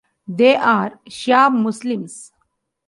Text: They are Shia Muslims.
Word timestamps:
They 0.27 0.55
are 0.55 0.97
Shia 1.07 1.53
Muslims. 1.53 2.31